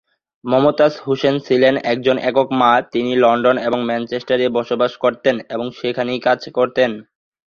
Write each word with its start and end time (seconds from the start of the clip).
মমতাজ 0.43 0.93
হোসেন 1.05 1.35
ছিলেন 1.39 1.73
একজন 1.85 2.17
একক 2.21 2.47
মা, 2.51 2.71
তিনি 2.93 3.11
লন্ডন 3.15 3.55
এবং 3.59 3.79
ম্যানচেস্টারে 3.85 4.45
বসবাস 4.49 4.91
করতেন 4.97 5.35
এবং 5.49 5.65
সেখানেই 5.79 6.19
কাজ 6.19 6.39
করতেন। 6.49 6.91